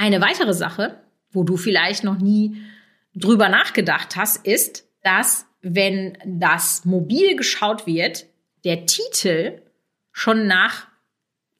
Eine 0.00 0.22
weitere 0.22 0.54
Sache, 0.54 0.98
wo 1.30 1.44
du 1.44 1.58
vielleicht 1.58 2.04
noch 2.04 2.16
nie 2.16 2.56
drüber 3.14 3.50
nachgedacht 3.50 4.16
hast, 4.16 4.46
ist, 4.46 4.88
dass 5.02 5.44
wenn 5.60 6.16
das 6.24 6.86
mobil 6.86 7.36
geschaut 7.36 7.86
wird, 7.86 8.24
der 8.64 8.86
Titel 8.86 9.60
schon 10.10 10.46
nach 10.46 10.86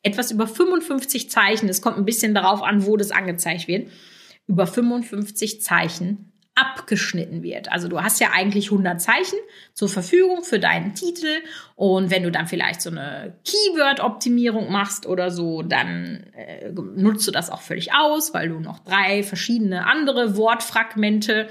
etwas 0.02 0.30
über 0.30 0.46
55 0.46 1.28
Zeichen, 1.28 1.68
es 1.68 1.82
kommt 1.82 1.98
ein 1.98 2.06
bisschen 2.06 2.32
darauf 2.32 2.62
an, 2.62 2.86
wo 2.86 2.96
das 2.96 3.10
angezeigt 3.10 3.68
wird, 3.68 3.90
über 4.46 4.66
55 4.66 5.60
Zeichen 5.60 6.32
abgeschnitten 6.60 7.42
wird. 7.42 7.72
Also 7.72 7.88
du 7.88 8.02
hast 8.02 8.20
ja 8.20 8.28
eigentlich 8.32 8.66
100 8.70 9.00
Zeichen 9.00 9.38
zur 9.72 9.88
Verfügung 9.88 10.42
für 10.44 10.58
deinen 10.58 10.94
Titel 10.94 11.28
und 11.74 12.10
wenn 12.10 12.22
du 12.22 12.30
dann 12.30 12.46
vielleicht 12.46 12.82
so 12.82 12.90
eine 12.90 13.38
Keyword-Optimierung 13.44 14.70
machst 14.70 15.06
oder 15.06 15.30
so, 15.30 15.62
dann 15.62 16.26
äh, 16.34 16.70
nutzt 16.72 17.26
du 17.26 17.30
das 17.30 17.50
auch 17.50 17.62
völlig 17.62 17.92
aus, 17.94 18.34
weil 18.34 18.48
du 18.48 18.60
noch 18.60 18.80
drei 18.80 19.22
verschiedene 19.22 19.86
andere 19.86 20.36
Wortfragmente 20.36 21.48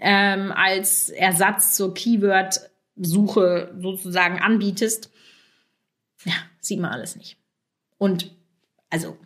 ähm, 0.00 0.52
als 0.52 1.08
Ersatz 1.08 1.74
zur 1.74 1.94
Keyword-Suche 1.94 3.74
sozusagen 3.78 4.40
anbietest. 4.40 5.10
Ja, 6.24 6.34
sieht 6.60 6.80
man 6.80 6.90
alles 6.90 7.16
nicht. 7.16 7.36
Und 7.98 8.30
also 8.90 9.16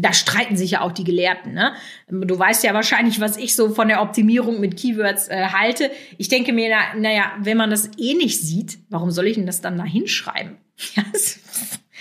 da 0.00 0.12
streiten 0.12 0.56
sich 0.56 0.72
ja 0.72 0.80
auch 0.80 0.92
die 0.92 1.04
Gelehrten. 1.04 1.52
Ne? 1.52 1.74
Du 2.08 2.38
weißt 2.38 2.64
ja 2.64 2.74
wahrscheinlich, 2.74 3.20
was 3.20 3.36
ich 3.36 3.54
so 3.54 3.70
von 3.70 3.88
der 3.88 4.02
Optimierung 4.02 4.60
mit 4.60 4.76
Keywords 4.76 5.28
äh, 5.28 5.46
halte. 5.52 5.90
Ich 6.18 6.28
denke 6.28 6.52
mir, 6.52 6.68
na, 6.70 6.98
naja, 6.98 7.32
wenn 7.40 7.56
man 7.56 7.70
das 7.70 7.90
eh 7.98 8.14
nicht 8.14 8.40
sieht, 8.40 8.78
warum 8.88 9.10
soll 9.10 9.26
ich 9.26 9.36
denn 9.36 9.46
das 9.46 9.60
dann 9.60 9.78
da 9.78 9.84
hinschreiben? 9.84 10.56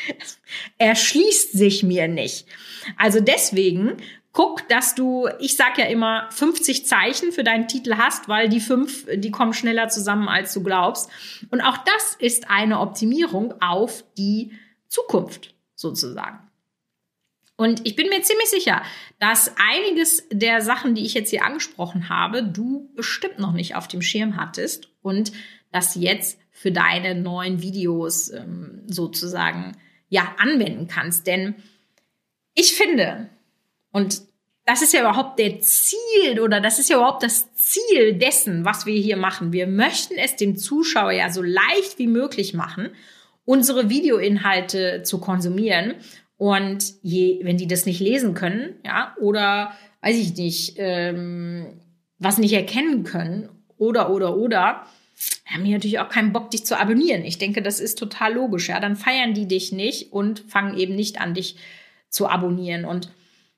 Erschließt 0.77 1.53
sich 1.53 1.83
mir 1.83 2.07
nicht. 2.07 2.47
Also 2.97 3.19
deswegen 3.19 3.97
guck, 4.31 4.67
dass 4.67 4.95
du, 4.95 5.29
ich 5.39 5.55
sag 5.55 5.77
ja 5.77 5.85
immer, 5.85 6.27
50 6.31 6.87
Zeichen 6.87 7.31
für 7.31 7.43
deinen 7.43 7.67
Titel 7.67 7.95
hast, 7.97 8.27
weil 8.27 8.49
die 8.49 8.59
fünf, 8.59 9.05
die 9.13 9.31
kommen 9.31 9.53
schneller 9.53 9.89
zusammen, 9.89 10.27
als 10.27 10.53
du 10.53 10.63
glaubst. 10.63 11.09
Und 11.51 11.61
auch 11.61 11.77
das 11.77 12.15
ist 12.17 12.49
eine 12.49 12.79
Optimierung 12.79 13.53
auf 13.61 14.03
die 14.17 14.51
Zukunft 14.87 15.53
sozusagen. 15.75 16.39
Und 17.55 17.85
ich 17.85 17.95
bin 17.95 18.09
mir 18.09 18.21
ziemlich 18.21 18.49
sicher, 18.49 18.81
dass 19.19 19.53
einiges 19.57 20.27
der 20.31 20.61
Sachen, 20.61 20.95
die 20.95 21.05
ich 21.05 21.13
jetzt 21.13 21.29
hier 21.29 21.45
angesprochen 21.45 22.09
habe, 22.09 22.43
du 22.43 22.89
bestimmt 22.95 23.39
noch 23.39 23.53
nicht 23.53 23.75
auf 23.75 23.87
dem 23.87 24.01
Schirm 24.01 24.37
hattest 24.37 24.89
und 25.01 25.31
das 25.71 25.95
jetzt 25.95 26.39
für 26.51 26.71
deine 26.71 27.15
neuen 27.15 27.61
Videos 27.61 28.31
ähm, 28.31 28.83
sozusagen 28.87 29.77
ja 30.09 30.35
anwenden 30.37 30.87
kannst. 30.87 31.27
Denn 31.27 31.55
ich 32.53 32.73
finde, 32.73 33.29
und 33.91 34.21
das 34.65 34.81
ist 34.81 34.93
ja 34.93 35.01
überhaupt 35.01 35.39
der 35.39 35.59
Ziel 35.59 36.39
oder 36.39 36.61
das 36.61 36.79
ist 36.79 36.89
ja 36.89 36.97
überhaupt 36.97 37.23
das 37.23 37.53
Ziel 37.55 38.13
dessen, 38.13 38.63
was 38.63 38.85
wir 38.85 38.99
hier 38.99 39.17
machen. 39.17 39.51
Wir 39.51 39.67
möchten 39.67 40.15
es 40.15 40.35
dem 40.35 40.55
Zuschauer 40.55 41.11
ja 41.11 41.29
so 41.29 41.41
leicht 41.41 41.97
wie 41.97 42.07
möglich 42.07 42.53
machen, 42.53 42.89
unsere 43.45 43.89
Videoinhalte 43.89 45.03
zu 45.03 45.19
konsumieren. 45.19 45.95
Und 46.37 46.93
je, 47.01 47.39
wenn 47.43 47.57
die 47.57 47.67
das 47.67 47.85
nicht 47.85 47.99
lesen 47.99 48.33
können, 48.33 48.75
ja, 48.85 49.15
oder 49.19 49.73
weiß 50.01 50.17
ich 50.17 50.35
nicht, 50.35 50.75
ähm, 50.77 51.79
was 52.19 52.37
nicht 52.37 52.53
erkennen 52.53 53.03
können, 53.03 53.49
oder, 53.77 54.09
oder, 54.09 54.37
oder, 54.37 54.85
haben 55.45 55.63
die 55.63 55.71
natürlich 55.71 55.99
auch 55.99 56.09
keinen 56.09 56.33
Bock, 56.33 56.51
dich 56.51 56.65
zu 56.65 56.79
abonnieren. 56.79 57.23
Ich 57.23 57.37
denke, 57.37 57.61
das 57.61 57.79
ist 57.79 57.97
total 57.97 58.33
logisch, 58.33 58.69
ja. 58.69 58.79
Dann 58.79 58.95
feiern 58.95 59.33
die 59.33 59.47
dich 59.47 59.71
nicht 59.71 60.11
und 60.11 60.39
fangen 60.47 60.77
eben 60.77 60.95
nicht 60.95 61.21
an, 61.21 61.33
dich 61.33 61.57
zu 62.09 62.27
abonnieren. 62.27 62.85
Und 62.85 63.09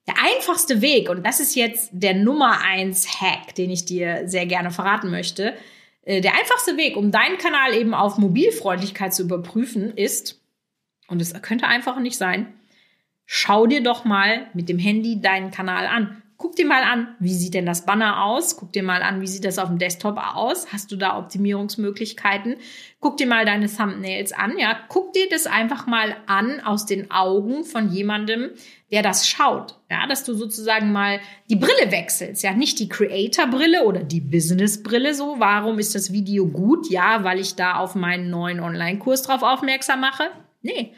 der 0.07 0.15
einfachste 0.21 0.81
Weg, 0.81 1.09
und 1.09 1.25
das 1.25 1.39
ist 1.39 1.55
jetzt 1.55 1.89
der 1.91 2.13
Nummer 2.13 2.61
eins 2.61 3.21
Hack, 3.21 3.55
den 3.55 3.69
ich 3.69 3.85
dir 3.85 4.27
sehr 4.27 4.45
gerne 4.45 4.71
verraten 4.71 5.09
möchte, 5.09 5.53
äh, 6.03 6.21
der 6.21 6.35
einfachste 6.35 6.77
Weg, 6.77 6.95
um 6.97 7.11
deinen 7.11 7.37
Kanal 7.37 7.73
eben 7.73 7.93
auf 7.93 8.17
Mobilfreundlichkeit 8.17 9.13
zu 9.13 9.23
überprüfen, 9.23 9.95
ist, 9.95 10.41
und 11.07 11.21
es 11.21 11.39
könnte 11.41 11.67
einfach 11.67 11.99
nicht 11.99 12.17
sein, 12.17 12.53
schau 13.25 13.67
dir 13.67 13.81
doch 13.81 14.05
mal 14.05 14.47
mit 14.53 14.69
dem 14.69 14.79
Handy 14.79 15.21
deinen 15.21 15.51
Kanal 15.51 15.87
an. 15.87 16.21
Guck 16.37 16.57
dir 16.57 16.65
mal 16.65 16.83
an, 16.83 17.15
wie 17.19 17.33
sieht 17.33 17.53
denn 17.53 17.65
das 17.65 17.85
Banner 17.85 18.25
aus? 18.25 18.57
Guck 18.57 18.73
dir 18.73 18.83
mal 18.83 19.01
an, 19.01 19.21
wie 19.21 19.27
sieht 19.27 19.45
das 19.45 19.57
auf 19.57 19.69
dem 19.69 19.77
Desktop 19.77 20.17
aus? 20.17 20.67
Hast 20.73 20.91
du 20.91 20.97
da 20.97 21.17
Optimierungsmöglichkeiten? 21.17 22.57
Guck 22.99 23.15
dir 23.15 23.25
mal 23.25 23.45
deine 23.45 23.73
Thumbnails 23.73 24.33
an, 24.33 24.59
ja? 24.59 24.77
Guck 24.89 25.13
dir 25.13 25.29
das 25.29 25.47
einfach 25.47 25.87
mal 25.87 26.17
an 26.25 26.59
aus 26.59 26.85
den 26.85 27.09
Augen 27.09 27.63
von 27.63 27.89
jemandem, 27.89 28.51
der 28.91 29.01
das 29.01 29.29
schaut. 29.29 29.79
Ja, 29.89 30.07
dass 30.07 30.25
du 30.25 30.33
sozusagen 30.33 30.91
mal 30.91 31.21
die 31.49 31.55
Brille 31.55 31.91
wechselst, 31.91 32.43
ja, 32.43 32.51
nicht 32.51 32.79
die 32.79 32.89
Creator-Brille 32.89 33.85
oder 33.85 34.03
die 34.03 34.19
Business-Brille 34.19 35.13
so. 35.13 35.35
Warum 35.39 35.79
ist 35.79 35.95
das 35.95 36.11
Video 36.11 36.47
gut? 36.47 36.89
Ja, 36.89 37.23
weil 37.23 37.39
ich 37.39 37.55
da 37.55 37.77
auf 37.77 37.95
meinen 37.95 38.29
neuen 38.29 38.59
Online-Kurs 38.59 39.21
drauf 39.21 39.41
aufmerksam 39.41 40.01
mache. 40.01 40.25
Nee, 40.61 40.91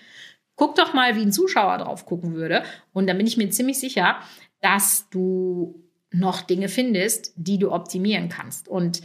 Guck 0.58 0.76
doch 0.76 0.94
mal, 0.94 1.16
wie 1.16 1.22
ein 1.22 1.32
Zuschauer 1.32 1.78
drauf 1.78 2.06
gucken 2.06 2.34
würde. 2.34 2.64
Und 2.92 3.08
dann 3.08 3.18
bin 3.18 3.28
ich 3.28 3.38
mir 3.38 3.50
ziemlich 3.50 3.80
sicher, 3.80 4.18
dass 4.62 5.10
du 5.10 5.82
noch 6.12 6.42
Dinge 6.42 6.68
findest, 6.68 7.32
die 7.38 7.60
du 7.60 7.72
optimieren 7.72 8.28
kannst. 8.28 8.68
Und 8.68 9.02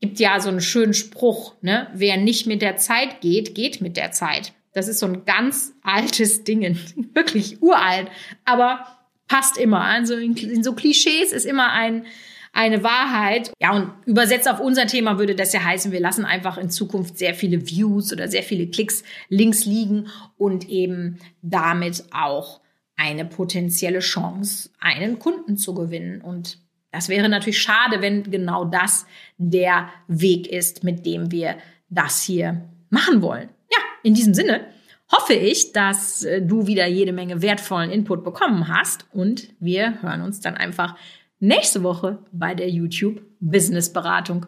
gibt 0.00 0.20
ja 0.20 0.40
so 0.40 0.48
einen 0.48 0.60
schönen 0.60 0.94
Spruch, 0.94 1.54
ne? 1.62 1.88
Wer 1.94 2.16
nicht 2.16 2.46
mit 2.46 2.62
der 2.62 2.76
Zeit 2.76 3.20
geht, 3.20 3.54
geht 3.54 3.80
mit 3.80 3.96
der 3.96 4.12
Zeit. 4.12 4.52
Das 4.72 4.88
ist 4.88 5.00
so 5.00 5.06
ein 5.06 5.24
ganz 5.24 5.72
altes 5.82 6.44
Ding, 6.44 6.60
wirklich 7.14 7.62
uralt, 7.62 8.08
aber 8.44 8.86
passt 9.28 9.56
immer. 9.56 9.80
Also 9.80 10.14
in, 10.14 10.36
in 10.36 10.62
so 10.62 10.74
Klischees 10.74 11.32
ist 11.32 11.46
immer 11.46 11.72
ein, 11.72 12.06
eine 12.54 12.82
Wahrheit. 12.82 13.52
Ja, 13.60 13.72
und 13.72 13.90
übersetzt 14.06 14.48
auf 14.48 14.60
unser 14.60 14.86
Thema 14.86 15.18
würde 15.18 15.34
das 15.34 15.52
ja 15.52 15.62
heißen, 15.62 15.92
wir 15.92 16.00
lassen 16.00 16.24
einfach 16.24 16.56
in 16.56 16.70
Zukunft 16.70 17.18
sehr 17.18 17.34
viele 17.34 17.68
Views 17.68 18.12
oder 18.12 18.28
sehr 18.28 18.42
viele 18.42 18.68
Klicks 18.68 19.02
links 19.28 19.66
liegen 19.66 20.06
und 20.38 20.68
eben 20.68 21.18
damit 21.42 22.04
auch 22.12 22.60
eine 22.96 23.24
potenzielle 23.24 23.98
Chance, 23.98 24.70
einen 24.78 25.18
Kunden 25.18 25.56
zu 25.56 25.74
gewinnen. 25.74 26.20
Und 26.20 26.58
das 26.92 27.08
wäre 27.08 27.28
natürlich 27.28 27.60
schade, 27.60 28.00
wenn 28.00 28.30
genau 28.30 28.64
das 28.64 29.04
der 29.36 29.88
Weg 30.06 30.46
ist, 30.46 30.84
mit 30.84 31.04
dem 31.04 31.32
wir 31.32 31.56
das 31.88 32.22
hier 32.22 32.62
machen 32.88 33.20
wollen. 33.20 33.48
Ja, 33.70 33.78
in 34.04 34.14
diesem 34.14 34.32
Sinne 34.32 34.66
hoffe 35.10 35.34
ich, 35.34 35.72
dass 35.72 36.22
äh, 36.22 36.40
du 36.40 36.68
wieder 36.68 36.86
jede 36.86 37.12
Menge 37.12 37.42
wertvollen 37.42 37.90
Input 37.90 38.22
bekommen 38.22 38.68
hast 38.68 39.06
und 39.12 39.48
wir 39.58 40.00
hören 40.02 40.22
uns 40.22 40.40
dann 40.40 40.56
einfach 40.56 40.96
nächste 41.44 41.82
Woche 41.82 42.18
bei 42.32 42.54
der 42.54 42.70
YouTube 42.70 43.22
Business 43.40 43.92
Beratung. 43.92 44.46